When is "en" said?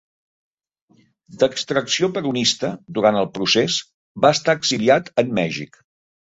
5.25-5.31